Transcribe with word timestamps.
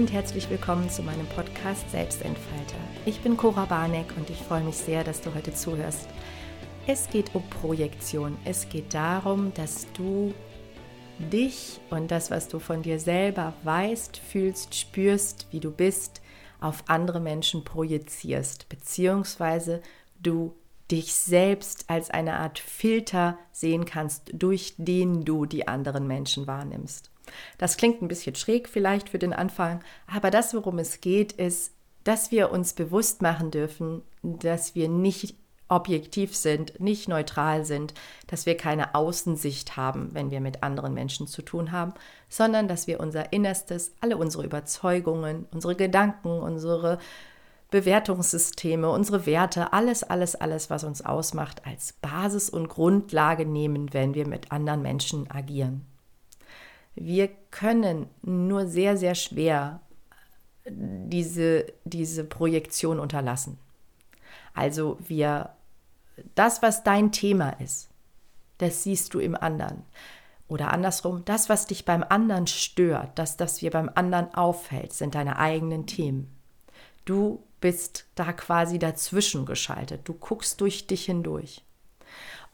und 0.00 0.12
herzlich 0.12 0.48
willkommen 0.48 0.88
zu 0.88 1.02
meinem 1.02 1.26
Podcast 1.26 1.90
Selbstentfalter. 1.90 2.78
Ich 3.04 3.20
bin 3.20 3.36
Cora 3.36 3.66
Barneck 3.66 4.06
und 4.16 4.30
ich 4.30 4.38
freue 4.38 4.64
mich 4.64 4.76
sehr, 4.76 5.04
dass 5.04 5.20
du 5.20 5.34
heute 5.34 5.52
zuhörst. 5.52 6.08
Es 6.86 7.10
geht 7.10 7.34
um 7.34 7.42
Projektion. 7.50 8.38
Es 8.46 8.70
geht 8.70 8.94
darum, 8.94 9.52
dass 9.52 9.86
du 9.92 10.32
dich 11.18 11.82
und 11.90 12.10
das, 12.10 12.30
was 12.30 12.48
du 12.48 12.60
von 12.60 12.80
dir 12.80 12.98
selber 12.98 13.52
weißt, 13.62 14.16
fühlst, 14.16 14.74
spürst, 14.74 15.46
wie 15.50 15.60
du 15.60 15.70
bist, 15.70 16.22
auf 16.60 16.84
andere 16.86 17.20
Menschen 17.20 17.62
projizierst, 17.62 18.70
beziehungsweise 18.70 19.82
du 20.18 20.54
dich 20.90 21.12
selbst 21.12 21.84
als 21.90 22.08
eine 22.08 22.38
Art 22.38 22.58
Filter 22.58 23.36
sehen 23.52 23.84
kannst, 23.84 24.30
durch 24.32 24.76
den 24.78 25.26
du 25.26 25.44
die 25.44 25.68
anderen 25.68 26.06
Menschen 26.06 26.46
wahrnimmst. 26.46 27.10
Das 27.58 27.76
klingt 27.76 28.02
ein 28.02 28.08
bisschen 28.08 28.34
schräg 28.34 28.68
vielleicht 28.68 29.08
für 29.08 29.18
den 29.18 29.32
Anfang, 29.32 29.82
aber 30.06 30.30
das, 30.30 30.54
worum 30.54 30.78
es 30.78 31.00
geht, 31.00 31.32
ist, 31.32 31.72
dass 32.04 32.30
wir 32.30 32.50
uns 32.50 32.72
bewusst 32.72 33.22
machen 33.22 33.50
dürfen, 33.50 34.02
dass 34.22 34.74
wir 34.74 34.88
nicht 34.88 35.34
objektiv 35.70 36.36
sind, 36.36 36.80
nicht 36.80 37.08
neutral 37.08 37.64
sind, 37.64 37.94
dass 38.26 38.44
wir 38.44 38.56
keine 38.56 38.94
Außensicht 38.94 39.76
haben, 39.76 40.08
wenn 40.12 40.30
wir 40.30 40.40
mit 40.40 40.62
anderen 40.62 40.94
Menschen 40.94 41.26
zu 41.26 41.42
tun 41.42 41.70
haben, 41.70 41.94
sondern 42.28 42.66
dass 42.68 42.86
wir 42.86 43.00
unser 43.00 43.32
Innerstes, 43.32 43.92
alle 44.00 44.16
unsere 44.16 44.44
Überzeugungen, 44.44 45.46
unsere 45.52 45.76
Gedanken, 45.76 46.40
unsere 46.40 46.98
Bewertungssysteme, 47.70 48.90
unsere 48.90 49.26
Werte, 49.26 49.72
alles, 49.72 50.02
alles, 50.02 50.34
alles, 50.34 50.70
was 50.70 50.82
uns 50.82 51.04
ausmacht, 51.04 51.64
als 51.64 51.92
Basis 51.92 52.50
und 52.50 52.68
Grundlage 52.68 53.46
nehmen, 53.46 53.94
wenn 53.94 54.14
wir 54.14 54.26
mit 54.26 54.50
anderen 54.50 54.82
Menschen 54.82 55.30
agieren. 55.30 55.86
Wir 56.94 57.28
können 57.50 58.06
nur 58.22 58.66
sehr, 58.66 58.96
sehr 58.96 59.14
schwer 59.14 59.80
diese, 60.66 61.66
diese 61.84 62.24
Projektion 62.24 63.00
unterlassen. 63.00 63.58
Also 64.54 64.98
wir, 65.00 65.50
das, 66.34 66.62
was 66.62 66.82
dein 66.82 67.12
Thema 67.12 67.50
ist, 67.60 67.88
das 68.58 68.82
siehst 68.82 69.14
du 69.14 69.20
im 69.20 69.34
anderen. 69.34 69.82
Oder 70.48 70.72
andersrum, 70.72 71.24
das, 71.24 71.48
was 71.48 71.66
dich 71.66 71.84
beim 71.84 72.02
anderen 72.02 72.46
stört, 72.46 73.18
das, 73.18 73.36
das 73.36 73.56
dir 73.56 73.70
beim 73.70 73.90
anderen 73.94 74.34
auffällt, 74.34 74.92
sind 74.92 75.14
deine 75.14 75.38
eigenen 75.38 75.86
Themen. 75.86 76.36
Du 77.04 77.42
bist 77.60 78.06
da 78.16 78.32
quasi 78.32 78.78
dazwischen 78.78 79.46
geschaltet. 79.46 80.02
Du 80.04 80.14
guckst 80.14 80.60
durch 80.60 80.86
dich 80.86 81.04
hindurch. 81.04 81.64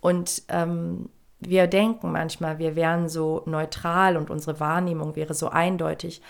Und 0.00 0.42
ähm, 0.48 1.08
wir 1.40 1.66
denken 1.66 2.12
manchmal, 2.12 2.58
wir 2.58 2.76
wären 2.76 3.08
so 3.08 3.42
neutral 3.46 4.16
und 4.16 4.30
unsere 4.30 4.58
Wahrnehmung 4.58 5.16
wäre 5.16 5.34
so 5.34 5.48
eindeutig. 5.48 6.22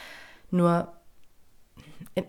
Nur 0.51 0.93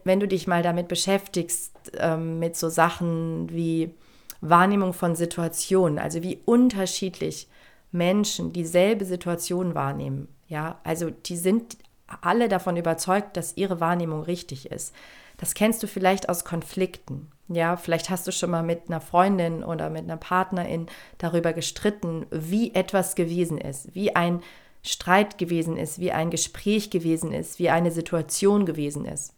wenn 0.03 0.19
du 0.19 0.27
dich 0.27 0.47
mal 0.47 0.63
damit 0.63 0.87
beschäftigst, 0.87 1.73
ähm, 1.97 2.39
mit 2.39 2.55
so 2.55 2.69
Sachen 2.69 3.49
wie 3.49 3.93
Wahrnehmung 4.41 4.93
von 4.93 5.15
Situationen, 5.15 5.99
also 5.99 6.21
wie 6.23 6.41
unterschiedlich 6.45 7.47
Menschen 7.91 8.53
dieselbe 8.53 9.05
Situation 9.05 9.75
wahrnehmen. 9.75 10.27
Ja, 10.47 10.79
also 10.83 11.09
die 11.09 11.37
sind 11.37 11.77
alle 12.21 12.47
davon 12.47 12.77
überzeugt, 12.77 13.37
dass 13.37 13.57
ihre 13.57 13.79
Wahrnehmung 13.79 14.23
richtig 14.23 14.71
ist. 14.71 14.93
Das 15.37 15.53
kennst 15.53 15.81
du 15.83 15.87
vielleicht 15.87 16.29
aus 16.29 16.45
Konflikten. 16.45 17.31
Ja, 17.47 17.77
vielleicht 17.77 18.09
hast 18.09 18.27
du 18.27 18.31
schon 18.31 18.51
mal 18.51 18.63
mit 18.63 18.89
einer 18.89 18.99
Freundin 18.99 19.63
oder 19.63 19.89
mit 19.89 20.03
einer 20.03 20.17
Partnerin 20.17 20.87
darüber 21.17 21.53
gestritten, 21.53 22.25
wie 22.29 22.73
etwas 22.73 23.15
gewesen 23.15 23.57
ist, 23.57 23.95
wie 23.95 24.15
ein 24.15 24.41
Streit 24.83 25.37
gewesen 25.37 25.77
ist, 25.77 25.99
wie 25.99 26.11
ein 26.11 26.29
Gespräch 26.29 26.89
gewesen 26.89 27.33
ist, 27.33 27.59
wie 27.59 27.69
eine 27.69 27.91
Situation 27.91 28.65
gewesen 28.65 29.05
ist. 29.05 29.33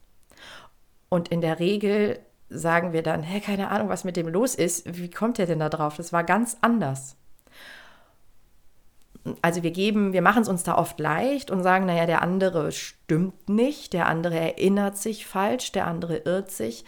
Und 1.09 1.27
in 1.27 1.41
der 1.41 1.59
Regel 1.59 2.19
sagen 2.49 2.93
wir 2.93 3.03
dann, 3.03 3.21
hä, 3.21 3.41
keine 3.41 3.69
Ahnung, 3.69 3.89
was 3.89 4.03
mit 4.03 4.15
dem 4.15 4.27
los 4.27 4.55
ist. 4.55 4.97
Wie 4.97 5.09
kommt 5.09 5.37
er 5.37 5.45
denn 5.45 5.59
da 5.59 5.69
drauf? 5.69 5.97
Das 5.97 6.11
war 6.13 6.23
ganz 6.23 6.57
anders 6.61 7.15
also 9.41 9.63
wir 9.63 9.71
geben, 9.71 10.13
wir 10.13 10.21
machen 10.21 10.41
es 10.41 10.49
uns 10.49 10.63
da 10.63 10.75
oft 10.75 10.99
leicht 10.99 11.51
und 11.51 11.63
sagen, 11.63 11.85
naja, 11.85 12.05
der 12.05 12.21
andere 12.21 12.71
stimmt 12.71 13.49
nicht, 13.49 13.93
der 13.93 14.07
andere 14.07 14.39
erinnert 14.39 14.97
sich 14.97 15.25
falsch, 15.25 15.71
der 15.71 15.87
andere 15.87 16.17
irrt 16.17 16.51
sich. 16.51 16.85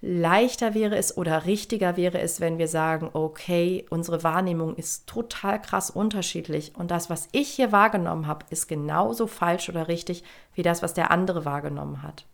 Leichter 0.00 0.74
wäre 0.74 0.96
es 0.96 1.16
oder 1.16 1.44
richtiger 1.44 1.96
wäre 1.96 2.20
es, 2.20 2.40
wenn 2.40 2.58
wir 2.58 2.68
sagen, 2.68 3.10
okay, 3.12 3.84
unsere 3.90 4.22
Wahrnehmung 4.22 4.76
ist 4.76 5.08
total 5.08 5.60
krass 5.60 5.90
unterschiedlich 5.90 6.72
und 6.76 6.92
das, 6.92 7.10
was 7.10 7.28
ich 7.32 7.48
hier 7.48 7.72
wahrgenommen 7.72 8.28
habe, 8.28 8.46
ist 8.50 8.68
genauso 8.68 9.26
falsch 9.26 9.68
oder 9.68 9.88
richtig 9.88 10.22
wie 10.54 10.62
das, 10.62 10.82
was 10.82 10.94
der 10.94 11.10
andere 11.10 11.44
wahrgenommen 11.44 12.02
hat. 12.02 12.26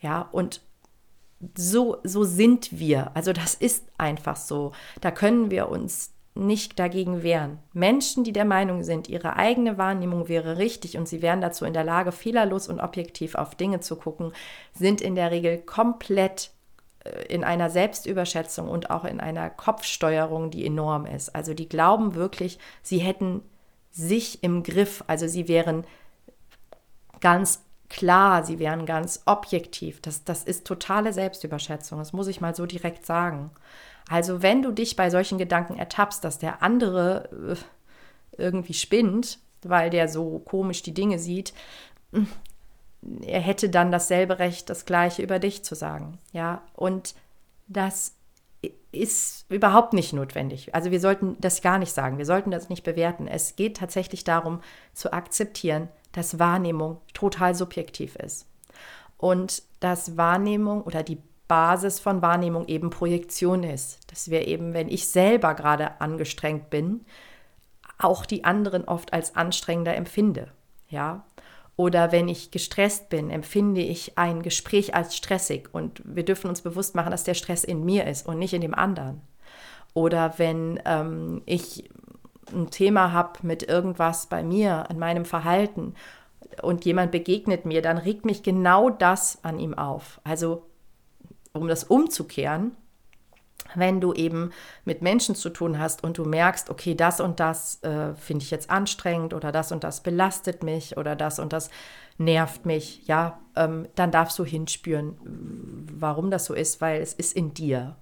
Ja, 0.00 0.28
und 0.32 0.60
so, 1.54 1.98
so 2.02 2.24
sind 2.24 2.78
wir. 2.78 3.12
Also 3.14 3.32
das 3.32 3.54
ist 3.54 3.84
einfach 3.96 4.36
so. 4.36 4.72
Da 5.00 5.12
können 5.12 5.52
wir 5.52 5.68
uns 5.68 6.12
nicht 6.38 6.78
dagegen 6.78 7.22
wehren. 7.22 7.58
Menschen, 7.72 8.24
die 8.24 8.32
der 8.32 8.44
Meinung 8.44 8.84
sind, 8.84 9.08
ihre 9.08 9.36
eigene 9.36 9.76
Wahrnehmung 9.76 10.28
wäre 10.28 10.58
richtig 10.58 10.96
und 10.96 11.08
sie 11.08 11.20
wären 11.20 11.40
dazu 11.40 11.64
in 11.64 11.72
der 11.72 11.84
Lage, 11.84 12.12
fehlerlos 12.12 12.68
und 12.68 12.80
objektiv 12.80 13.34
auf 13.34 13.54
Dinge 13.54 13.80
zu 13.80 13.96
gucken, 13.96 14.32
sind 14.72 15.00
in 15.00 15.14
der 15.14 15.30
Regel 15.30 15.58
komplett 15.58 16.50
äh, 17.04 17.24
in 17.26 17.44
einer 17.44 17.70
Selbstüberschätzung 17.70 18.68
und 18.68 18.90
auch 18.90 19.04
in 19.04 19.20
einer 19.20 19.50
Kopfsteuerung, 19.50 20.50
die 20.50 20.64
enorm 20.64 21.06
ist. 21.06 21.34
Also 21.34 21.54
die 21.54 21.68
glauben 21.68 22.14
wirklich, 22.14 22.58
sie 22.82 22.98
hätten 22.98 23.42
sich 23.90 24.42
im 24.44 24.62
Griff, 24.62 25.02
also 25.06 25.26
sie 25.26 25.48
wären 25.48 25.84
ganz 27.20 27.64
klar, 27.88 28.44
sie 28.44 28.58
wären 28.58 28.86
ganz 28.86 29.22
objektiv. 29.26 30.00
Das, 30.00 30.24
das 30.24 30.44
ist 30.44 30.66
totale 30.66 31.12
Selbstüberschätzung, 31.12 31.98
das 31.98 32.12
muss 32.12 32.28
ich 32.28 32.40
mal 32.40 32.54
so 32.54 32.66
direkt 32.66 33.06
sagen. 33.06 33.50
Also 34.08 34.42
wenn 34.42 34.62
du 34.62 34.72
dich 34.72 34.96
bei 34.96 35.10
solchen 35.10 35.38
Gedanken 35.38 35.78
ertappst, 35.78 36.24
dass 36.24 36.38
der 36.38 36.62
andere 36.62 37.56
äh, 38.36 38.42
irgendwie 38.42 38.74
spinnt, 38.74 39.38
weil 39.62 39.90
der 39.90 40.08
so 40.08 40.38
komisch 40.40 40.82
die 40.82 40.94
Dinge 40.94 41.18
sieht, 41.18 41.52
mm, 42.12 42.24
er 43.22 43.40
hätte 43.40 43.68
dann 43.68 43.92
dasselbe 43.92 44.38
Recht, 44.38 44.70
das 44.70 44.84
Gleiche 44.84 45.22
über 45.22 45.38
dich 45.38 45.62
zu 45.64 45.74
sagen. 45.74 46.18
Ja, 46.32 46.62
und 46.74 47.14
das 47.68 48.14
ist 48.90 49.44
überhaupt 49.50 49.92
nicht 49.92 50.12
notwendig. 50.12 50.74
Also 50.74 50.90
wir 50.90 51.00
sollten 51.00 51.36
das 51.40 51.60
gar 51.62 51.78
nicht 51.78 51.92
sagen, 51.92 52.18
wir 52.18 52.26
sollten 52.26 52.50
das 52.50 52.68
nicht 52.68 52.82
bewerten. 52.82 53.28
Es 53.28 53.54
geht 53.54 53.76
tatsächlich 53.76 54.24
darum 54.24 54.60
zu 54.94 55.12
akzeptieren, 55.12 55.88
dass 56.12 56.38
Wahrnehmung 56.38 57.00
total 57.14 57.54
subjektiv 57.54 58.16
ist. 58.16 58.46
Und 59.16 59.62
dass 59.80 60.16
Wahrnehmung 60.16 60.82
oder 60.82 61.02
die 61.02 61.18
Basis 61.48 61.98
von 61.98 62.22
Wahrnehmung 62.22 62.68
eben 62.68 62.90
Projektion 62.90 63.64
ist. 63.64 63.98
Dass 64.10 64.30
wir 64.30 64.46
eben, 64.46 64.74
wenn 64.74 64.88
ich 64.88 65.08
selber 65.08 65.54
gerade 65.54 66.00
angestrengt 66.00 66.70
bin, 66.70 67.04
auch 67.98 68.26
die 68.26 68.44
anderen 68.44 68.84
oft 68.84 69.12
als 69.12 69.34
anstrengender 69.34 69.96
empfinde. 69.96 70.52
Ja. 70.88 71.24
Oder 71.74 72.12
wenn 72.12 72.28
ich 72.28 72.50
gestresst 72.50 73.08
bin, 73.08 73.30
empfinde 73.30 73.80
ich 73.80 74.18
ein 74.18 74.42
Gespräch 74.42 74.94
als 74.94 75.16
stressig. 75.16 75.68
Und 75.72 76.02
wir 76.04 76.24
dürfen 76.24 76.48
uns 76.48 76.62
bewusst 76.62 76.94
machen, 76.94 77.10
dass 77.10 77.24
der 77.24 77.34
Stress 77.34 77.64
in 77.64 77.84
mir 77.84 78.06
ist 78.06 78.26
und 78.26 78.38
nicht 78.38 78.52
in 78.52 78.60
dem 78.60 78.74
anderen. 78.74 79.20
Oder 79.94 80.38
wenn 80.38 80.80
ähm, 80.84 81.42
ich 81.46 81.88
ein 82.52 82.70
Thema 82.70 83.12
habe 83.12 83.40
mit 83.42 83.62
irgendwas 83.62 84.26
bei 84.26 84.42
mir, 84.42 84.90
an 84.90 84.98
meinem 84.98 85.24
Verhalten 85.24 85.94
und 86.62 86.84
jemand 86.84 87.12
begegnet 87.12 87.64
mir, 87.64 87.82
dann 87.82 87.98
regt 87.98 88.24
mich 88.24 88.42
genau 88.42 88.90
das 88.90 89.38
an 89.42 89.58
ihm 89.58 89.74
auf. 89.74 90.20
Also 90.24 90.66
um 91.52 91.68
das 91.68 91.84
umzukehren, 91.84 92.76
wenn 93.74 94.00
du 94.00 94.14
eben 94.14 94.50
mit 94.84 95.02
Menschen 95.02 95.34
zu 95.34 95.50
tun 95.50 95.78
hast 95.78 96.02
und 96.02 96.18
du 96.18 96.24
merkst, 96.24 96.70
okay, 96.70 96.94
das 96.94 97.20
und 97.20 97.40
das 97.40 97.82
äh, 97.82 98.14
finde 98.14 98.44
ich 98.44 98.50
jetzt 98.50 98.70
anstrengend 98.70 99.34
oder 99.34 99.52
das 99.52 99.72
und 99.72 99.84
das 99.84 100.02
belastet 100.02 100.62
mich 100.62 100.96
oder 100.96 101.16
das 101.16 101.38
und 101.38 101.52
das 101.52 101.70
nervt 102.16 102.66
mich, 102.66 103.06
ja, 103.06 103.38
ähm, 103.56 103.86
dann 103.94 104.10
darfst 104.10 104.38
du 104.38 104.44
hinspüren, 104.44 105.16
warum 105.92 106.30
das 106.30 106.46
so 106.46 106.54
ist, 106.54 106.80
weil 106.80 107.00
es 107.00 107.12
ist 107.12 107.36
in 107.36 107.54
dir. 107.54 107.96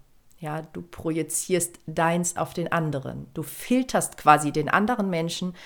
Ja, 0.47 0.63
du 0.63 0.81
projizierst 0.81 1.81
deins 1.89 2.37
auf 2.37 2.55
den 2.55 2.71
anderen. 2.71 3.27
Du 3.35 3.43
filterst 3.43 4.17
quasi 4.17 4.53
den 4.53 4.69
anderen 4.69 5.11
Menschen 5.11 5.57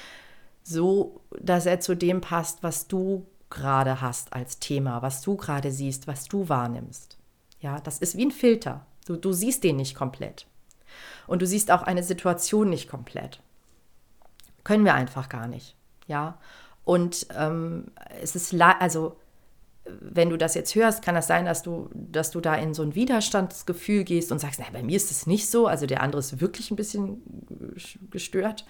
so, 0.63 1.21
dass 1.39 1.67
er 1.67 1.81
zu 1.81 1.95
dem 1.95 2.23
passt, 2.23 2.63
was 2.63 2.89
du 2.89 3.27
gerade 3.51 4.01
hast 4.01 4.33
als 4.33 4.59
Thema, 4.59 5.03
was 5.03 5.21
du 5.21 5.37
gerade 5.37 5.71
siehst, 5.71 6.07
was 6.07 6.29
du 6.29 6.49
wahrnimmst. 6.49 7.19
Ja, 7.61 7.79
das 7.81 7.99
ist 7.99 8.17
wie 8.17 8.25
ein 8.25 8.31
Filter. 8.31 8.87
Du, 9.05 9.17
du 9.17 9.35
siehst 9.35 9.65
den 9.65 9.77
nicht 9.77 9.95
komplett. 9.95 10.47
Und 11.27 11.43
du 11.43 11.47
siehst 11.47 11.71
auch 11.71 11.83
eine 11.83 12.03
Situation 12.03 12.71
nicht 12.71 12.89
komplett. 12.89 13.43
Können 14.65 14.87
wir 14.87 14.95
einfach 14.95 15.29
gar 15.29 15.47
nicht. 15.47 15.77
Ja. 16.07 16.39
Und 16.85 17.27
ähm, 17.37 17.89
es 18.23 18.35
ist, 18.35 18.55
also, 18.59 19.19
wenn 19.85 20.31
du 20.31 20.37
das 20.37 20.55
jetzt 20.55 20.75
hörst, 20.75 21.03
kann 21.03 21.15
das 21.15 21.27
sein, 21.27 21.47
dass 21.47 21.63
du, 21.63 21.89
dass 21.95 22.31
du 22.31 22.41
da 22.41 22.55
in 22.55 22.75
so 22.75 22.83
ein 22.83 22.95
Widerstandsgefühl 22.95 24.05
gehst 24.05 24.31
und 24.31 24.39
sagst, 24.39 24.61
na, 24.61 24.67
bei 24.73 24.83
mir 24.83 24.97
ist 24.97 25.11
es 25.11 25.27
nicht 25.27 25.49
so, 25.51 25.67
also 25.67 25.87
der 25.87 26.03
andere 26.03 26.21
ist 26.21 26.41
wirklich 26.41 26.71
ein 26.71 26.77
bisschen 26.77 27.23
gestört. 28.11 28.65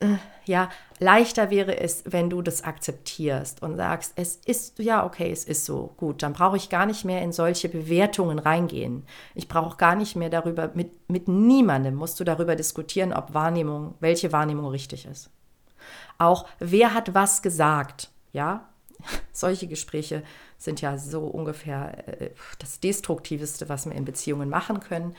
äh, 0.00 0.16
ja, 0.44 0.68
leichter 0.98 1.50
wäre 1.50 1.78
es, 1.78 2.04
wenn 2.06 2.28
du 2.30 2.42
das 2.42 2.64
akzeptierst 2.64 3.62
und 3.62 3.76
sagst, 3.76 4.12
es 4.16 4.36
ist, 4.44 4.78
ja, 4.78 5.04
okay, 5.04 5.30
es 5.32 5.44
ist 5.44 5.64
so, 5.64 5.94
gut, 5.96 6.22
dann 6.22 6.34
brauche 6.34 6.56
ich 6.56 6.68
gar 6.68 6.86
nicht 6.86 7.04
mehr 7.04 7.22
in 7.22 7.32
solche 7.32 7.68
Bewertungen 7.68 8.38
reingehen. 8.38 9.04
Ich 9.34 9.48
brauche 9.48 9.76
gar 9.76 9.94
nicht 9.94 10.16
mehr 10.16 10.30
darüber, 10.30 10.70
mit, 10.74 11.08
mit 11.08 11.28
niemandem 11.28 11.94
musst 11.94 12.20
du 12.20 12.24
darüber 12.24 12.56
diskutieren, 12.56 13.12
ob 13.12 13.34
Wahrnehmung, 13.34 13.94
welche 14.00 14.32
Wahrnehmung 14.32 14.66
richtig 14.66 15.06
ist. 15.06 15.30
Auch, 16.18 16.46
wer 16.58 16.94
hat 16.94 17.14
was 17.14 17.42
gesagt, 17.42 18.10
ja, 18.32 18.68
solche 19.32 19.66
Gespräche 19.66 20.22
sind 20.58 20.80
ja 20.80 20.98
so 20.98 21.20
ungefähr 21.20 22.08
äh, 22.22 22.30
das 22.58 22.80
Destruktiveste, 22.80 23.68
was 23.68 23.86
wir 23.86 23.92
in 23.92 24.04
Beziehungen 24.04 24.48
machen 24.48 24.80
können. 24.80 25.14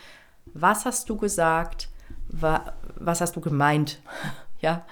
Was 0.45 0.85
hast 0.85 1.09
du 1.09 1.17
gesagt? 1.17 1.89
Was 2.29 3.21
hast 3.21 3.35
du 3.35 3.41
gemeint? 3.41 3.99
Ja, 4.61 4.85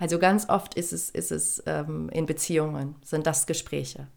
also 0.00 0.18
ganz 0.18 0.48
oft 0.48 0.74
ist 0.74 0.92
es, 0.92 1.10
ist 1.10 1.30
es 1.30 1.62
ähm, 1.66 2.08
in 2.08 2.26
Beziehungen, 2.26 2.96
sind 3.04 3.26
das 3.26 3.46
Gespräche. 3.46 4.08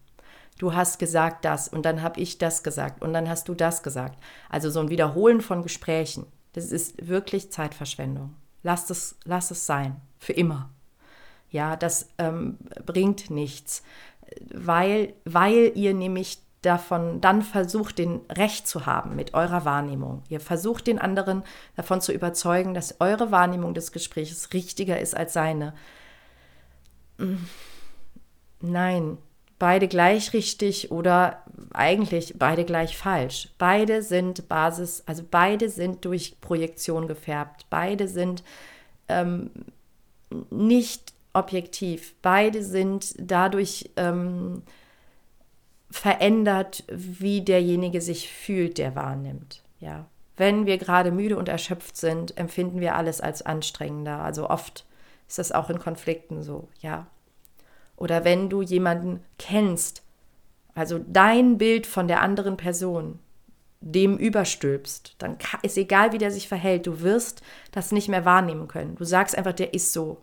Du 0.58 0.74
hast 0.74 0.98
gesagt 0.98 1.44
das 1.44 1.68
und 1.68 1.84
dann 1.84 2.02
habe 2.02 2.20
ich 2.20 2.38
das 2.38 2.62
gesagt 2.62 3.02
und 3.02 3.12
dann 3.12 3.28
hast 3.28 3.48
du 3.48 3.54
das 3.54 3.82
gesagt. 3.82 4.18
Also 4.48 4.70
so 4.70 4.80
ein 4.80 4.88
Wiederholen 4.88 5.40
von 5.40 5.62
Gesprächen, 5.62 6.26
das 6.54 6.72
ist 6.72 7.06
wirklich 7.06 7.52
Zeitverschwendung. 7.52 8.34
Lass 8.62 8.88
es, 8.88 9.16
lass 9.24 9.50
es 9.50 9.66
sein, 9.66 10.00
für 10.18 10.32
immer. 10.32 10.70
Ja, 11.50 11.76
das 11.76 12.08
ähm, 12.18 12.58
bringt 12.86 13.30
nichts, 13.30 13.82
weil, 14.52 15.14
weil 15.24 15.72
ihr 15.74 15.94
nämlich 15.94 16.38
davon 16.62 17.20
dann 17.20 17.42
versucht, 17.42 17.98
den 17.98 18.20
Recht 18.30 18.66
zu 18.66 18.86
haben 18.86 19.16
mit 19.16 19.34
eurer 19.34 19.64
Wahrnehmung. 19.64 20.22
Ihr 20.28 20.40
versucht 20.40 20.86
den 20.86 20.98
anderen 20.98 21.42
davon 21.76 22.00
zu 22.00 22.12
überzeugen, 22.12 22.74
dass 22.74 23.00
eure 23.00 23.30
Wahrnehmung 23.30 23.74
des 23.74 23.92
Gesprächs 23.92 24.50
richtiger 24.52 24.98
ist 24.98 25.16
als 25.16 25.32
seine. 25.32 25.74
Nein, 28.60 29.18
beide 29.58 29.88
gleich 29.88 30.32
richtig 30.32 30.90
oder 30.90 31.42
eigentlich 31.72 32.34
beide 32.38 32.64
gleich 32.64 32.96
falsch. 32.96 33.50
Beide 33.58 34.02
sind 34.02 34.48
Basis, 34.48 35.02
also 35.06 35.22
beide 35.28 35.68
sind 35.68 36.04
durch 36.04 36.40
Projektion 36.40 37.08
gefärbt. 37.08 37.66
Beide 37.70 38.08
sind 38.08 38.42
ähm, 39.08 39.50
nicht 40.50 41.13
objektiv. 41.34 42.14
Beide 42.22 42.62
sind 42.62 43.14
dadurch 43.18 43.90
ähm, 43.96 44.62
verändert, 45.90 46.84
wie 46.88 47.42
derjenige 47.42 48.00
sich 48.00 48.28
fühlt, 48.30 48.78
der 48.78 48.96
wahrnimmt. 48.96 49.62
Ja. 49.78 50.06
Wenn 50.36 50.66
wir 50.66 50.78
gerade 50.78 51.12
müde 51.12 51.36
und 51.36 51.48
erschöpft 51.48 51.96
sind, 51.96 52.36
empfinden 52.36 52.80
wir 52.80 52.96
alles 52.96 53.20
als 53.20 53.42
anstrengender. 53.42 54.20
Also 54.20 54.50
oft 54.50 54.86
ist 55.28 55.38
das 55.38 55.52
auch 55.52 55.70
in 55.70 55.78
Konflikten 55.78 56.42
so, 56.42 56.68
ja. 56.80 57.06
Oder 57.96 58.24
wenn 58.24 58.50
du 58.50 58.62
jemanden 58.62 59.22
kennst, 59.38 60.02
also 60.74 60.98
dein 61.06 61.58
Bild 61.58 61.86
von 61.86 62.08
der 62.08 62.22
anderen 62.22 62.56
Person, 62.56 63.20
dem 63.80 64.16
überstülpst, 64.16 65.14
dann 65.18 65.36
ist 65.62 65.76
egal, 65.76 66.12
wie 66.12 66.18
der 66.18 66.30
sich 66.30 66.48
verhält, 66.48 66.86
du 66.86 67.02
wirst 67.02 67.42
das 67.70 67.92
nicht 67.92 68.08
mehr 68.08 68.24
wahrnehmen 68.24 68.66
können. 68.66 68.96
Du 68.96 69.04
sagst 69.04 69.36
einfach, 69.36 69.52
der 69.52 69.74
ist 69.74 69.92
so. 69.92 70.22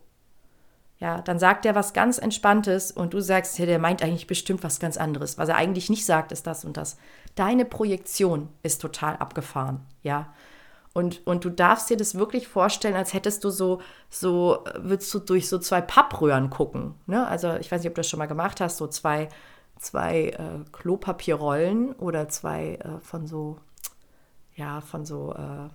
Ja, 1.02 1.20
dann 1.20 1.40
sagt 1.40 1.66
er 1.66 1.74
was 1.74 1.94
ganz 1.94 2.20
Entspanntes 2.20 2.92
und 2.92 3.16
du 3.16 3.22
sagst, 3.22 3.58
ja, 3.58 3.66
der 3.66 3.80
meint 3.80 4.04
eigentlich 4.04 4.28
bestimmt 4.28 4.64
was 4.64 4.80
ganz 4.80 4.98
anderes. 4.98 5.40
Was 5.40 5.50
er 5.50 5.56
eigentlich 5.56 5.90
nicht 5.90 6.06
sagt, 6.06 6.32
ist 6.32 6.46
das 6.46 6.64
und 6.64 6.78
das. 6.78 6.96
Deine 7.34 7.66
Projektion 7.66 8.50
ist 8.62 8.82
total 8.82 9.18
abgefahren, 9.18 9.82
ja. 10.04 10.32
Und, 10.94 11.26
und 11.26 11.44
du 11.44 11.50
darfst 11.50 11.90
dir 11.90 11.98
das 11.98 12.16
wirklich 12.16 12.48
vorstellen, 12.48 12.96
als 12.96 13.14
hättest 13.14 13.44
du 13.44 13.50
so, 13.50 13.82
so, 14.10 14.64
würdest 14.78 15.12
du 15.14 15.20
durch 15.20 15.50
so 15.50 15.58
zwei 15.58 15.82
Pappröhren 15.82 16.52
gucken. 16.52 16.94
Ne? 17.08 17.26
Also 17.26 17.56
ich 17.56 17.72
weiß 17.72 17.82
nicht, 17.82 17.90
ob 17.90 17.96
du 17.96 18.02
das 18.02 18.10
schon 18.10 18.20
mal 18.20 18.28
gemacht 18.28 18.62
hast, 18.62 18.78
so 18.78 18.86
zwei, 18.88 19.30
zwei 19.80 20.28
äh, 20.28 20.70
Klopapierrollen 20.72 21.94
oder 21.94 22.30
zwei 22.30 22.76
äh, 22.76 23.00
von 23.00 23.26
so, 23.26 23.58
ja, 24.56 24.82
von 24.82 25.06
so 25.06 25.34
äh, 25.34 25.70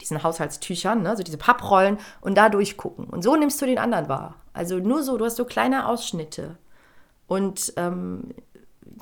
diesen 0.00 0.22
Haushaltstüchern, 0.22 1.02
ne, 1.02 1.16
so 1.16 1.22
diese 1.22 1.38
Papprollen 1.38 1.98
und 2.20 2.36
da 2.36 2.48
durchgucken. 2.48 3.06
Und 3.06 3.22
so 3.22 3.36
nimmst 3.36 3.60
du 3.60 3.66
den 3.66 3.78
anderen 3.78 4.08
wahr. 4.08 4.36
Also 4.52 4.78
nur 4.78 5.02
so, 5.02 5.16
du 5.16 5.24
hast 5.24 5.36
so 5.36 5.44
kleine 5.44 5.88
Ausschnitte. 5.88 6.56
Und 7.26 7.72
ähm, 7.76 8.34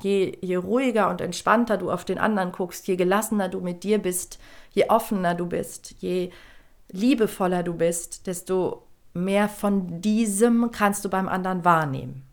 je, 0.01 0.37
je 0.41 0.55
ruhiger 0.55 1.09
und 1.09 1.21
entspannter 1.21 1.77
du 1.77 1.91
auf 1.91 2.05
den 2.05 2.17
anderen 2.17 2.51
guckst, 2.51 2.87
je 2.87 2.95
gelassener 2.95 3.49
du 3.49 3.61
mit 3.61 3.83
dir 3.83 3.99
bist, 3.99 4.39
je 4.71 4.89
offener 4.89 5.35
du 5.35 5.45
bist, 5.45 5.95
je 5.99 6.31
liebevoller 6.91 7.63
du 7.63 7.73
bist, 7.73 8.27
desto 8.27 8.83
mehr 9.13 9.47
von 9.47 10.01
diesem 10.01 10.71
kannst 10.71 11.05
du 11.05 11.09
beim 11.09 11.29
anderen 11.29 11.63
wahrnehmen. 11.63 12.23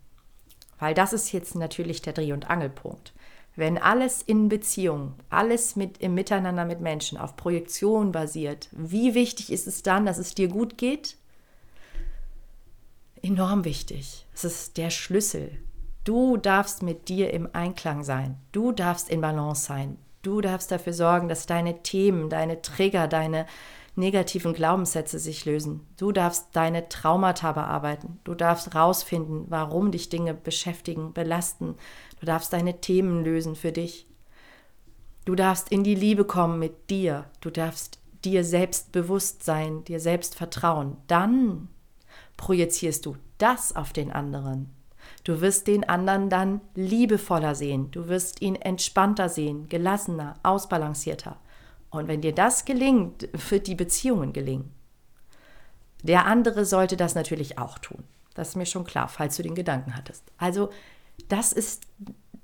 Weil 0.79 0.93
das 0.93 1.13
ist 1.13 1.31
jetzt 1.31 1.55
natürlich 1.55 2.01
der 2.01 2.13
Dreh- 2.13 2.33
und 2.33 2.49
Angelpunkt. 2.49 3.13
Wenn 3.55 3.77
alles 3.77 4.21
in 4.21 4.49
Beziehung, 4.49 5.13
alles 5.29 5.75
mit, 5.75 5.99
im 5.99 6.15
Miteinander 6.15 6.65
mit 6.65 6.81
Menschen 6.81 7.17
auf 7.17 7.35
Projektion 7.35 8.11
basiert, 8.11 8.67
wie 8.71 9.13
wichtig 9.13 9.51
ist 9.51 9.67
es 9.67 9.83
dann, 9.83 10.05
dass 10.05 10.17
es 10.17 10.33
dir 10.33 10.47
gut 10.47 10.77
geht? 10.77 11.17
Enorm 13.21 13.63
wichtig. 13.63 14.25
Es 14.33 14.43
ist 14.43 14.77
der 14.77 14.89
Schlüssel. 14.89 15.51
Du 16.03 16.35
darfst 16.35 16.83
mit 16.83 17.07
dir 17.07 17.31
im 17.31 17.47
Einklang 17.53 18.03
sein. 18.03 18.37
Du 18.51 18.71
darfst 18.71 19.09
in 19.09 19.21
Balance 19.21 19.65
sein. 19.65 19.97
Du 20.23 20.41
darfst 20.41 20.71
dafür 20.71 20.93
sorgen, 20.93 21.29
dass 21.29 21.45
deine 21.45 21.83
Themen, 21.83 22.29
deine 22.29 22.61
Trigger, 22.61 23.07
deine 23.07 23.45
negativen 23.95 24.53
Glaubenssätze 24.53 25.19
sich 25.19 25.45
lösen. 25.45 25.85
Du 25.97 26.11
darfst 26.11 26.47
deine 26.53 26.89
Traumata 26.89 27.51
bearbeiten. 27.51 28.19
Du 28.23 28.33
darfst 28.33 28.73
rausfinden, 28.73 29.45
warum 29.49 29.91
dich 29.91 30.09
Dinge 30.09 30.33
beschäftigen, 30.33 31.13
belasten. 31.13 31.75
Du 32.23 32.27
darfst 32.27 32.53
deine 32.53 32.79
Themen 32.79 33.25
lösen 33.25 33.53
für 33.53 33.73
dich. 33.73 34.07
Du 35.25 35.35
darfst 35.35 35.73
in 35.73 35.83
die 35.83 35.93
Liebe 35.93 36.23
kommen 36.23 36.57
mit 36.57 36.89
dir. 36.89 37.25
Du 37.41 37.49
darfst 37.49 37.99
dir 38.23 38.45
selbst 38.45 38.93
bewusst 38.93 39.43
sein, 39.43 39.83
dir 39.83 39.99
selbst 39.99 40.35
vertrauen. 40.35 40.95
Dann 41.07 41.67
projizierst 42.37 43.05
du 43.05 43.17
das 43.39 43.75
auf 43.75 43.91
den 43.91 44.09
anderen. 44.09 44.69
Du 45.25 45.41
wirst 45.41 45.67
den 45.67 45.83
anderen 45.83 46.29
dann 46.29 46.61
liebevoller 46.75 47.55
sehen. 47.55 47.91
Du 47.91 48.07
wirst 48.07 48.41
ihn 48.41 48.55
entspannter 48.55 49.27
sehen, 49.27 49.67
gelassener, 49.67 50.35
ausbalancierter. 50.43 51.41
Und 51.89 52.07
wenn 52.07 52.21
dir 52.21 52.33
das 52.33 52.63
gelingt, 52.63 53.27
wird 53.49 53.67
die 53.67 53.75
Beziehungen 53.75 54.31
gelingen. 54.31 54.71
Der 56.03 56.25
andere 56.25 56.63
sollte 56.63 56.95
das 56.95 57.15
natürlich 57.15 57.57
auch 57.57 57.79
tun. 57.79 58.05
Das 58.33 58.47
ist 58.47 58.55
mir 58.55 58.65
schon 58.65 58.85
klar, 58.85 59.09
falls 59.09 59.35
du 59.35 59.43
den 59.43 59.55
Gedanken 59.55 59.97
hattest. 59.97 60.23
Also, 60.37 60.69
das 61.27 61.53
ist, 61.53 61.83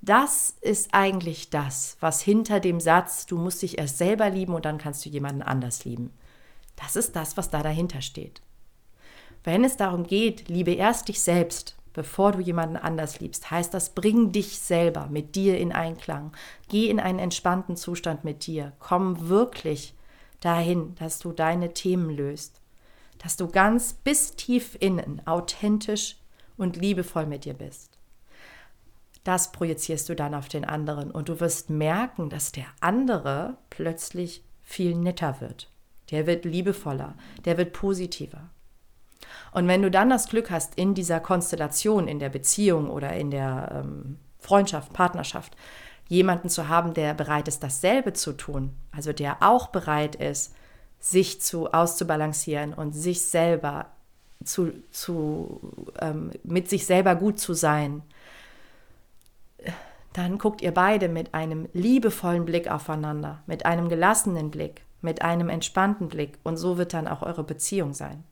das 0.01 0.55
ist 0.61 0.93
eigentlich 0.93 1.49
das, 1.49 1.97
was 1.99 2.21
hinter 2.21 2.59
dem 2.59 2.79
Satz, 2.79 3.25
du 3.25 3.37
musst 3.37 3.61
dich 3.61 3.77
erst 3.77 3.97
selber 3.97 4.29
lieben 4.29 4.53
und 4.53 4.65
dann 4.65 4.77
kannst 4.77 5.05
du 5.05 5.09
jemanden 5.09 5.41
anders 5.41 5.85
lieben. 5.85 6.11
Das 6.75 6.95
ist 6.95 7.15
das, 7.15 7.35
was 7.37 7.49
da 7.49 7.61
dahinter 7.61 8.01
steht. 8.01 8.41
Wenn 9.43 9.63
es 9.63 9.77
darum 9.77 10.05
geht, 10.05 10.49
liebe 10.49 10.71
erst 10.71 11.07
dich 11.07 11.21
selbst, 11.21 11.75
bevor 11.93 12.31
du 12.33 12.39
jemanden 12.39 12.77
anders 12.77 13.19
liebst, 13.19 13.51
heißt 13.51 13.73
das, 13.73 13.93
bring 13.93 14.31
dich 14.31 14.59
selber 14.59 15.07
mit 15.07 15.35
dir 15.35 15.57
in 15.57 15.71
Einklang. 15.71 16.31
Geh 16.67 16.89
in 16.89 16.99
einen 16.99 17.19
entspannten 17.19 17.75
Zustand 17.75 18.23
mit 18.23 18.47
dir. 18.47 18.73
Komm 18.79 19.29
wirklich 19.29 19.93
dahin, 20.39 20.95
dass 20.95 21.19
du 21.19 21.31
deine 21.31 21.73
Themen 21.73 22.09
löst. 22.09 22.61
Dass 23.17 23.35
du 23.35 23.47
ganz 23.47 23.93
bis 23.93 24.35
tief 24.35 24.77
innen 24.79 25.21
authentisch 25.25 26.17
und 26.57 26.77
liebevoll 26.77 27.25
mit 27.25 27.45
dir 27.45 27.53
bist. 27.53 27.88
Das 29.29 29.51
projizierst 29.51 30.09
du 30.09 30.15
dann 30.15 30.33
auf 30.33 30.47
den 30.47 30.65
anderen 30.65 31.11
und 31.11 31.29
du 31.29 31.39
wirst 31.39 31.69
merken, 31.69 32.31
dass 32.31 32.51
der 32.51 32.65
andere 32.79 33.57
plötzlich 33.69 34.43
viel 34.63 34.95
netter 34.95 35.39
wird. 35.39 35.69
Der 36.09 36.25
wird 36.25 36.45
liebevoller, 36.45 37.13
der 37.45 37.59
wird 37.59 37.71
positiver. 37.71 38.49
Und 39.51 39.67
wenn 39.67 39.83
du 39.83 39.91
dann 39.91 40.09
das 40.09 40.29
Glück 40.29 40.49
hast, 40.49 40.73
in 40.79 40.95
dieser 40.95 41.19
Konstellation, 41.19 42.07
in 42.07 42.17
der 42.17 42.29
Beziehung 42.29 42.89
oder 42.89 43.13
in 43.13 43.29
der 43.29 43.83
ähm, 43.83 44.17
Freundschaft, 44.39 44.93
Partnerschaft, 44.93 45.55
jemanden 46.07 46.49
zu 46.49 46.67
haben, 46.67 46.95
der 46.95 47.13
bereit 47.13 47.47
ist, 47.47 47.61
dasselbe 47.61 48.13
zu 48.13 48.33
tun, 48.33 48.75
also 48.91 49.13
der 49.13 49.43
auch 49.43 49.67
bereit 49.67 50.15
ist, 50.15 50.55
sich 50.99 51.39
zu 51.39 51.71
auszubalancieren 51.71 52.73
und 52.73 52.93
sich 52.93 53.21
selber 53.21 53.91
zu, 54.43 54.71
zu 54.89 55.59
ähm, 55.99 56.31
mit 56.43 56.67
sich 56.67 56.87
selber 56.87 57.13
gut 57.13 57.39
zu 57.39 57.53
sein, 57.53 58.01
dann 60.13 60.37
guckt 60.37 60.61
ihr 60.61 60.73
beide 60.73 61.07
mit 61.07 61.33
einem 61.33 61.69
liebevollen 61.73 62.45
Blick 62.45 62.69
aufeinander, 62.69 63.43
mit 63.45 63.65
einem 63.65 63.89
gelassenen 63.89 64.51
Blick, 64.51 64.83
mit 65.01 65.21
einem 65.21 65.49
entspannten 65.49 66.09
Blick 66.09 66.37
und 66.43 66.57
so 66.57 66.77
wird 66.77 66.93
dann 66.93 67.07
auch 67.07 67.21
eure 67.21 67.43
Beziehung 67.43 67.93
sein. 67.93 68.23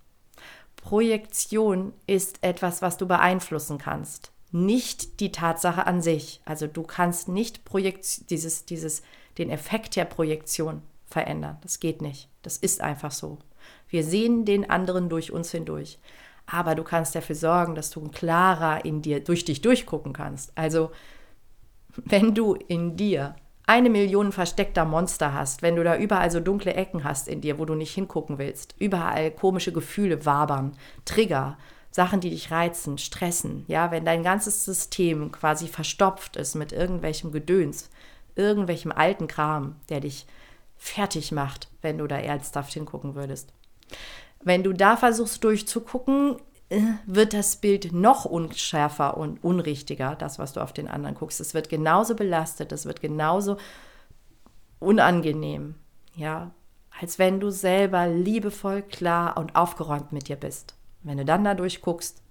Projektion 0.75 1.93
ist 2.07 2.43
etwas, 2.43 2.81
was 2.81 2.98
du 2.98 3.07
beeinflussen 3.07 3.77
kannst, 3.77 4.31
nicht 4.51 5.19
die 5.19 5.31
Tatsache 5.31 5.86
an 5.86 6.01
sich. 6.01 6.41
Also 6.46 6.67
du 6.67 6.84
kannst 6.84 7.27
nicht 7.27 7.65
Projekt 7.65 8.29
dieses, 8.29 8.65
dieses, 8.65 9.01
den 9.38 9.50
Effekt 9.50 9.96
der 9.96 10.05
Projektion 10.05 10.81
verändern. 11.05 11.57
Das 11.62 11.79
geht 11.79 12.01
nicht. 12.01 12.29
Das 12.41 12.57
ist 12.57 12.81
einfach 12.81 13.12
so. 13.12 13.39
Wir 13.89 14.03
sehen 14.03 14.46
den 14.46 14.69
anderen 14.69 15.10
durch 15.10 15.31
uns 15.31 15.51
hindurch. 15.51 16.00
Aber 16.46 16.75
du 16.75 16.84
kannst 16.84 17.13
dafür 17.13 17.36
sorgen, 17.36 17.75
dass 17.75 17.89
du 17.89 18.07
klarer 18.07 18.86
in 18.86 19.01
dir 19.01 19.22
durch 19.22 19.43
dich 19.43 19.62
durchgucken 19.62 20.13
kannst. 20.13 20.53
Also, 20.55 20.91
wenn 22.06 22.34
du 22.34 22.54
in 22.54 22.96
dir 22.96 23.36
eine 23.66 23.89
Million 23.89 24.32
versteckter 24.32 24.86
Monster 24.86 25.34
hast, 25.34 25.62
wenn 25.62 25.75
du 25.75 25.84
da 25.84 25.98
überall 25.98 26.32
so 26.32 26.39
dunkle 26.39 26.74
Ecken 26.74 27.04
hast 27.04 27.27
in 27.27 27.42
dir, 27.42 27.60
wo 27.60 27.66
du 27.66 27.75
nicht 27.75 27.94
hingucken 27.94 28.38
willst, 28.38 28.75
überall 28.80 29.30
komische 29.30 29.74
Gefühle 29.74 30.25
wabern, 30.25 30.77
Trigger, 31.04 31.58
Sachen, 31.92 32.22
die 32.22 32.30
dich 32.30 32.51
reizen, 32.51 32.98
stressen, 32.98 33.66
ja, 33.68 33.92
wenn 33.92 34.06
dein 34.06 34.24
ganzes 34.24 34.63
System 34.63 35.32
quasi 35.32 35.68
verstopft 35.68 36.38
ist 36.38 36.56
mit 36.56 36.72
irgendwelchem 36.72 37.32
Gedöns, 37.32 37.89
irgendwelchem 38.36 38.92
alten 38.92 39.27
Kram, 39.27 39.75
der 39.89 40.00
dich 40.00 40.27
fertig 40.77 41.32
macht, 41.32 41.70
wenn 41.82 41.98
du 41.98 42.08
da 42.08 42.18
ernsthaft 42.18 42.72
hingucken 42.74 43.16
würdest. 43.16 43.51
Wenn 44.44 44.63
du 44.63 44.74
da 44.74 44.96
versuchst 44.96 45.44
durchzugucken, 45.44 46.38
wird 47.05 47.33
das 47.33 47.57
Bild 47.57 47.93
noch 47.93 48.25
unschärfer 48.25 49.17
und 49.17 49.43
unrichtiger, 49.43 50.15
das, 50.15 50.38
was 50.38 50.53
du 50.53 50.62
auf 50.62 50.74
den 50.74 50.88
anderen 50.88 51.15
guckst. 51.15 51.39
Es 51.39 51.53
wird 51.53 51.69
genauso 51.69 52.15
belastet, 52.15 52.71
es 52.71 52.86
wird 52.86 53.01
genauso 53.01 53.57
unangenehm, 54.79 55.75
ja, 56.13 56.51
als 57.00 57.19
wenn 57.19 57.39
du 57.39 57.51
selber 57.51 58.07
liebevoll, 58.07 58.81
klar 58.81 59.38
und 59.38 59.55
aufgeräumt 59.55 60.12
mit 60.12 60.27
dir 60.27 60.36
bist. 60.36 60.75
Wenn 61.03 61.17
du 61.17 61.25
dann 61.25 61.43
da 61.43 61.53
durchguckst, 61.53 62.21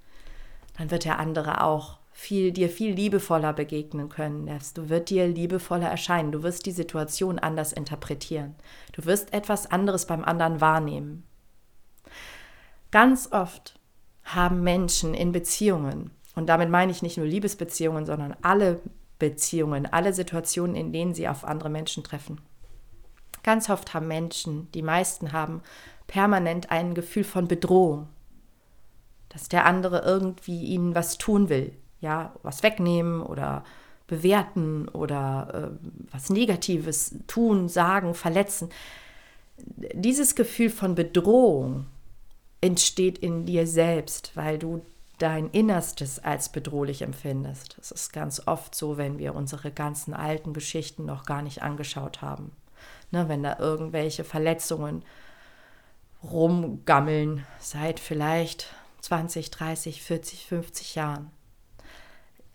dann 0.76 0.90
wird 0.90 1.04
der 1.04 1.18
andere 1.18 1.62
auch 1.62 1.98
viel, 2.12 2.50
dir 2.52 2.68
viel 2.68 2.94
liebevoller 2.94 3.52
begegnen 3.52 4.08
können. 4.08 4.50
Du 4.74 4.88
wird 4.88 5.10
dir 5.10 5.28
liebevoller 5.28 5.88
erscheinen. 5.88 6.32
Du 6.32 6.42
wirst 6.42 6.66
die 6.66 6.72
Situation 6.72 7.38
anders 7.38 7.72
interpretieren. 7.72 8.54
Du 8.92 9.04
wirst 9.04 9.32
etwas 9.32 9.70
anderes 9.70 10.06
beim 10.06 10.24
anderen 10.24 10.60
wahrnehmen. 10.60 11.24
Ganz 12.90 13.30
oft 13.32 13.78
haben 14.26 14.62
Menschen 14.62 15.14
in 15.14 15.32
Beziehungen, 15.32 16.10
und 16.34 16.46
damit 16.46 16.68
meine 16.68 16.92
ich 16.92 17.00
nicht 17.00 17.16
nur 17.16 17.26
Liebesbeziehungen, 17.26 18.04
sondern 18.04 18.36
alle 18.42 18.80
Beziehungen, 19.18 19.86
alle 19.86 20.12
Situationen, 20.12 20.76
in 20.76 20.92
denen 20.92 21.14
sie 21.14 21.28
auf 21.28 21.44
andere 21.44 21.70
Menschen 21.70 22.04
treffen. 22.04 22.40
Ganz 23.42 23.70
oft 23.70 23.94
haben 23.94 24.08
Menschen, 24.08 24.70
die 24.72 24.82
meisten 24.82 25.32
haben 25.32 25.62
permanent 26.06 26.70
ein 26.70 26.94
Gefühl 26.94 27.24
von 27.24 27.48
Bedrohung, 27.48 28.08
dass 29.30 29.48
der 29.48 29.64
andere 29.64 30.02
irgendwie 30.02 30.64
ihnen 30.64 30.94
was 30.94 31.16
tun 31.16 31.48
will, 31.48 31.72
ja, 32.00 32.34
was 32.42 32.62
wegnehmen 32.62 33.22
oder 33.22 33.64
bewerten 34.06 34.88
oder 34.88 35.72
äh, 35.72 35.86
was 36.12 36.28
Negatives 36.30 37.16
tun, 37.26 37.68
sagen, 37.68 38.14
verletzen. 38.14 38.68
Dieses 39.56 40.34
Gefühl 40.34 40.70
von 40.70 40.94
Bedrohung 40.94 41.86
entsteht 42.66 43.18
in 43.18 43.46
dir 43.46 43.66
selbst, 43.66 44.32
weil 44.34 44.58
du 44.58 44.84
dein 45.18 45.48
Innerstes 45.50 46.18
als 46.18 46.50
bedrohlich 46.50 47.02
empfindest. 47.02 47.76
Das 47.78 47.90
ist 47.90 48.12
ganz 48.12 48.42
oft 48.46 48.74
so, 48.74 48.98
wenn 48.98 49.18
wir 49.18 49.34
unsere 49.34 49.70
ganzen 49.70 50.12
alten 50.12 50.52
Geschichten 50.52 51.06
noch 51.06 51.24
gar 51.24 51.42
nicht 51.42 51.62
angeschaut 51.62 52.20
haben. 52.20 52.52
Ne, 53.10 53.28
wenn 53.28 53.42
da 53.42 53.58
irgendwelche 53.58 54.24
Verletzungen 54.24 55.04
rumgammeln 56.22 57.46
seit 57.58 58.00
vielleicht 58.00 58.74
20, 59.00 59.50
30, 59.50 60.02
40, 60.02 60.46
50 60.46 60.94
Jahren 60.96 61.30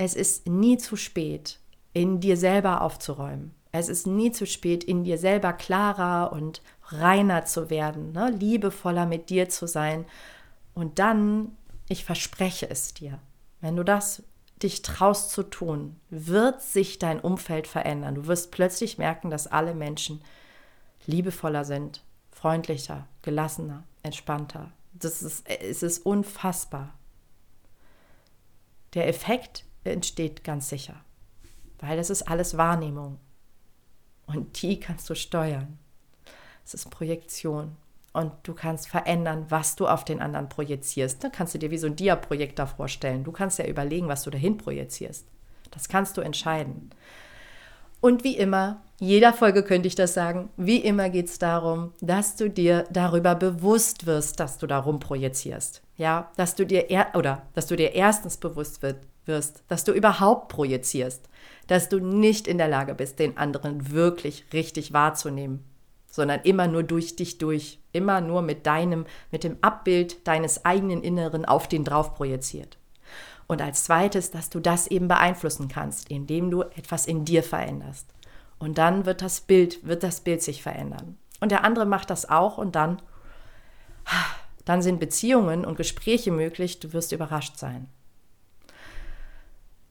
es 0.03 0.15
ist 0.15 0.47
nie 0.47 0.77
zu 0.77 0.95
spät, 0.95 1.59
in 1.93 2.19
dir 2.19 2.35
selber 2.35 2.81
aufzuräumen. 2.81 3.53
Es 3.71 3.87
ist 3.87 4.05
nie 4.05 4.31
zu 4.31 4.45
spät, 4.45 4.83
in 4.83 5.03
dir 5.03 5.17
selber 5.17 5.53
klarer 5.53 6.33
und 6.33 6.61
reiner 6.87 7.45
zu 7.45 7.69
werden, 7.69 8.11
ne? 8.11 8.29
liebevoller 8.31 9.05
mit 9.05 9.29
dir 9.29 9.49
zu 9.49 9.67
sein. 9.67 10.05
Und 10.73 10.99
dann, 10.99 11.55
ich 11.87 12.03
verspreche 12.03 12.69
es 12.69 12.93
dir, 12.93 13.19
wenn 13.61 13.75
du 13.75 13.83
das 13.83 14.23
dich 14.61 14.81
traust 14.81 15.31
zu 15.31 15.43
tun, 15.43 15.99
wird 16.09 16.61
sich 16.61 16.99
dein 16.99 17.19
Umfeld 17.19 17.67
verändern. 17.67 18.15
Du 18.15 18.27
wirst 18.27 18.51
plötzlich 18.51 18.97
merken, 18.97 19.29
dass 19.29 19.47
alle 19.47 19.73
Menschen 19.73 20.21
liebevoller 21.07 21.65
sind, 21.65 22.03
freundlicher, 22.31 23.07
gelassener, 23.21 23.83
entspannter. 24.03 24.71
Das 24.93 25.23
ist, 25.23 25.49
es 25.49 25.81
ist 25.81 26.05
unfassbar. 26.05 26.93
Der 28.93 29.07
Effekt 29.07 29.65
entsteht 29.83 30.43
ganz 30.43 30.69
sicher. 30.69 30.95
Weil 31.79 31.97
das 31.97 32.09
ist 32.09 32.23
alles 32.23 32.57
Wahrnehmung. 32.57 33.17
Und 34.33 34.61
die 34.61 34.79
kannst 34.79 35.09
du 35.09 35.15
steuern. 35.15 35.77
Es 36.65 36.73
ist 36.73 36.89
Projektion. 36.89 37.75
Und 38.13 38.33
du 38.43 38.53
kannst 38.53 38.89
verändern, 38.89 39.45
was 39.49 39.75
du 39.75 39.87
auf 39.87 40.03
den 40.03 40.21
anderen 40.21 40.49
projizierst. 40.49 41.23
Da 41.23 41.29
kannst 41.29 41.53
du 41.53 41.59
dir 41.59 41.71
wie 41.71 41.77
so 41.77 41.87
ein 41.87 41.95
Dia-Projektor 41.95 42.67
vorstellen. 42.67 43.23
Du 43.23 43.31
kannst 43.31 43.57
ja 43.57 43.65
überlegen, 43.65 44.09
was 44.09 44.23
du 44.23 44.29
dahin 44.29 44.57
projizierst. 44.57 45.25
Das 45.71 45.87
kannst 45.87 46.17
du 46.17 46.21
entscheiden. 46.21 46.91
Und 48.01 48.23
wie 48.23 48.35
immer, 48.35 48.81
jeder 48.99 49.31
Folge 49.31 49.63
könnte 49.63 49.87
ich 49.87 49.95
das 49.95 50.13
sagen, 50.13 50.49
wie 50.57 50.77
immer 50.77 51.09
geht 51.09 51.27
es 51.27 51.37
darum, 51.37 51.93
dass 52.01 52.35
du 52.35 52.49
dir 52.49 52.85
darüber 52.91 53.35
bewusst 53.35 54.07
wirst, 54.07 54.39
dass 54.39 54.57
du 54.57 54.67
darum 54.67 54.99
projizierst. 54.99 55.81
Ja, 55.97 56.31
dass 56.35 56.55
du 56.55 56.65
dir 56.65 56.89
er 56.89 57.15
oder 57.15 57.43
dass 57.53 57.67
du 57.67 57.75
dir 57.75 57.93
erstens 57.93 58.37
bewusst 58.37 58.81
wird, 58.81 58.97
wirst, 59.25 59.63
dass 59.67 59.83
du 59.83 59.91
überhaupt 59.91 60.49
projizierst, 60.49 61.29
dass 61.67 61.89
du 61.89 61.99
nicht 61.99 62.47
in 62.47 62.57
der 62.57 62.67
Lage 62.67 62.95
bist, 62.95 63.19
den 63.19 63.37
anderen 63.37 63.91
wirklich 63.91 64.45
richtig 64.53 64.93
wahrzunehmen, 64.93 65.63
sondern 66.09 66.41
immer 66.43 66.67
nur 66.67 66.83
durch 66.83 67.15
dich 67.15 67.37
durch, 67.37 67.79
immer 67.93 68.21
nur 68.21 68.41
mit 68.41 68.65
deinem, 68.65 69.05
mit 69.31 69.43
dem 69.43 69.57
Abbild 69.61 70.27
deines 70.27 70.65
eigenen 70.65 71.03
Inneren 71.03 71.45
auf 71.45 71.67
den 71.67 71.85
drauf 71.85 72.15
projiziert. 72.15 72.77
Und 73.47 73.61
als 73.61 73.83
zweites, 73.83 74.31
dass 74.31 74.49
du 74.49 74.59
das 74.59 74.87
eben 74.87 75.07
beeinflussen 75.07 75.67
kannst, 75.67 76.09
indem 76.09 76.51
du 76.51 76.61
etwas 76.61 77.05
in 77.05 77.25
dir 77.25 77.43
veränderst. 77.43 78.07
Und 78.59 78.77
dann 78.77 79.05
wird 79.05 79.21
das 79.21 79.41
Bild, 79.41 79.85
wird 79.85 80.03
das 80.03 80.21
Bild 80.21 80.41
sich 80.41 80.61
verändern. 80.61 81.17
Und 81.39 81.51
der 81.51 81.63
andere 81.63 81.85
macht 81.85 82.09
das 82.09 82.29
auch 82.29 82.57
und 82.57 82.75
dann, 82.75 83.01
dann 84.65 84.81
sind 84.81 84.99
Beziehungen 84.99 85.65
und 85.65 85.75
Gespräche 85.75 86.31
möglich, 86.31 86.79
du 86.79 86.93
wirst 86.93 87.11
überrascht 87.11 87.57
sein. 87.57 87.87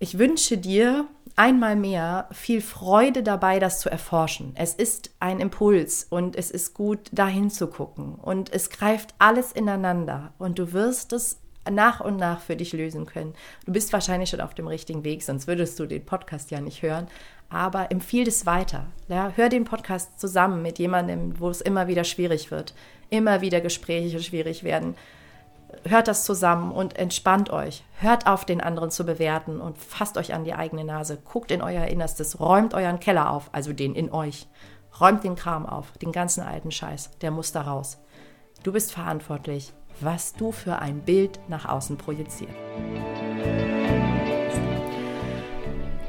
Ich 0.03 0.19
wünsche 0.19 0.57
dir 0.57 1.07
einmal 1.37 1.77
mehr 1.77 2.27
viel 2.33 2.63
Freude 2.63 3.23
dabei, 3.23 3.59
das 3.59 3.81
zu 3.81 3.91
erforschen. 3.91 4.53
Es 4.55 4.73
ist 4.73 5.11
ein 5.21 5.41
Impuls 5.41 6.07
und 6.09 6.37
es 6.37 6.51
ist 6.51 6.73
gut, 6.73 7.11
dahin 7.13 7.51
zu 7.51 7.67
gucken. 7.67 8.15
Und 8.15 8.51
es 8.51 8.71
greift 8.71 9.15
alles 9.19 9.53
ineinander 9.53 10.33
und 10.39 10.59
du 10.59 10.73
wirst 10.73 11.13
es 11.13 11.39
nach 11.71 12.01
und 12.01 12.17
nach 12.17 12.41
für 12.41 12.57
dich 12.57 12.73
lösen 12.73 13.05
können. 13.05 13.35
Du 13.67 13.73
bist 13.73 13.93
wahrscheinlich 13.93 14.31
schon 14.31 14.41
auf 14.41 14.55
dem 14.55 14.69
richtigen 14.69 15.05
Weg, 15.05 15.23
sonst 15.23 15.47
würdest 15.47 15.79
du 15.79 15.85
den 15.85 16.07
Podcast 16.07 16.51
ja 16.51 16.63
nicht 16.63 16.81
hören. 16.81 17.07
Aber 17.51 17.93
empfiehl 17.93 18.27
es 18.27 18.47
weiter. 18.47 18.87
Ja, 19.09 19.35
hör 19.37 19.51
den 19.51 19.65
Podcast 19.65 20.19
zusammen 20.19 20.63
mit 20.63 20.79
jemandem, 20.79 21.39
wo 21.39 21.51
es 21.51 21.61
immer 21.61 21.89
wieder 21.89 22.05
schwierig 22.05 22.51
wird, 22.51 22.73
immer 23.11 23.43
wieder 23.43 23.61
Gespräche 23.61 24.21
schwierig 24.21 24.65
werden 24.65 24.95
hört 25.85 26.09
das 26.09 26.25
zusammen 26.25 26.73
und 26.73 26.97
entspannt 26.97 27.51
euch. 27.51 27.85
Hört 27.99 28.27
auf, 28.27 28.45
den 28.45 28.61
anderen 28.61 28.91
zu 28.91 29.05
bewerten 29.05 29.61
und 29.61 29.79
fasst 29.79 30.17
euch 30.17 30.35
an 30.35 30.45
die 30.45 30.55
eigene 30.55 30.85
Nase. 30.85 31.19
Guckt 31.19 31.51
in 31.51 31.63
euer 31.63 31.87
Innerstes, 31.87 32.41
räumt 32.41 32.75
euren 32.75 33.01
Keller 33.01 33.31
auf, 33.31 33.51
also 33.53 33.73
den 33.73 33.95
in 33.95 34.13
euch. 34.13 34.49
Räumt 35.01 35.25
den 35.25 35.37
Kram 35.37 35.67
auf, 35.67 35.93
den 35.99 36.13
ganzen 36.13 36.43
alten 36.43 36.71
Scheiß, 36.71 37.19
der 37.21 37.31
muss 37.31 37.53
da 37.53 37.63
raus. 37.63 37.99
Du 38.63 38.73
bist 38.73 38.93
verantwortlich, 38.93 39.73
was 40.01 40.33
du 40.35 40.53
für 40.53 40.79
ein 40.79 41.01
Bild 41.01 41.41
nach 41.49 41.67
außen 41.67 41.97
projizierst. 41.97 42.55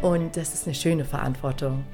Und 0.01 0.36
das 0.36 0.53
ist 0.53 0.65
eine 0.65 0.75
schöne 0.75 1.06
Verantwortung, 1.06 1.86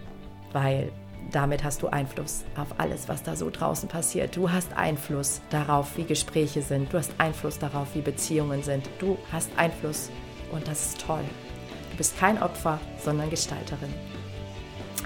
weil 0.54 0.92
damit 1.32 1.64
hast 1.64 1.82
du 1.82 1.88
Einfluss 1.88 2.44
auf 2.56 2.80
alles, 2.80 3.08
was 3.08 3.24
da 3.24 3.36
so 3.36 3.50
draußen 3.50 3.90
passiert. 3.90 4.36
Du 4.36 4.52
hast 4.52 4.74
Einfluss 4.74 5.42
darauf, 5.50 5.98
wie 5.98 6.04
Gespräche 6.04 6.62
sind. 6.62 6.92
Du 6.94 6.98
hast 6.98 7.12
Einfluss 7.18 7.60
darauf, 7.60 7.88
wie 7.94 8.02
Beziehungen 8.02 8.64
sind. 8.64 8.90
Du 9.00 9.18
hast 9.32 9.50
Einfluss 9.58 10.10
und 10.52 10.68
das 10.68 10.88
ist 10.88 11.02
toll. 11.02 11.24
Du 11.92 11.98
bist 11.98 12.18
kein 12.18 12.42
Opfer, 12.42 12.80
sondern 13.04 13.30
Gestalterin. 13.30 13.94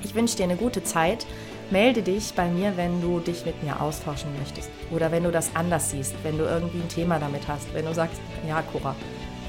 Ich 0.04 0.16
wünsche 0.16 0.38
dir 0.38 0.44
eine 0.44 0.58
gute 0.58 0.84
Zeit. 0.84 1.26
Melde 1.70 2.02
dich 2.02 2.34
bei 2.34 2.50
mir, 2.50 2.76
wenn 2.76 3.02
du 3.02 3.20
dich 3.20 3.46
mit 3.46 3.64
mir 3.64 3.82
austauschen 3.82 4.30
möchtest. 4.38 4.70
Oder 4.92 5.12
wenn 5.12 5.24
du 5.24 5.32
das 5.32 5.56
anders 5.56 5.92
siehst, 5.92 6.16
wenn 6.24 6.38
du 6.38 6.44
irgendwie 6.44 6.82
ein 6.82 6.90
Thema 6.90 7.18
damit 7.18 7.48
hast. 7.48 7.74
Wenn 7.74 7.86
du 7.86 7.94
sagst, 7.94 8.20
ja, 8.48 8.62
Cora, 8.62 8.96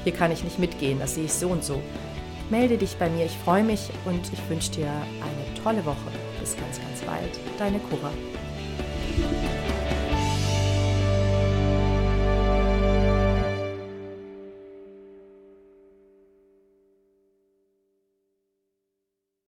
hier 0.03 0.13
kann 0.13 0.31
ich 0.31 0.43
nicht 0.43 0.59
mitgehen, 0.59 0.99
das 0.99 1.15
sehe 1.15 1.25
ich 1.25 1.33
so 1.33 1.49
und 1.49 1.63
so. 1.63 1.81
Melde 2.49 2.77
dich 2.77 2.95
bei 2.97 3.09
mir, 3.09 3.25
ich 3.25 3.37
freue 3.37 3.63
mich 3.63 3.89
und 4.05 4.31
ich 4.31 4.49
wünsche 4.49 4.71
dir 4.71 4.87
eine 4.87 5.63
tolle 5.63 5.85
Woche. 5.85 6.11
Bis 6.43 6.57
ganz, 6.57 6.77
ganz 6.77 6.99
bald. 7.05 7.39
Deine 7.57 7.79
Cora. 7.79 8.11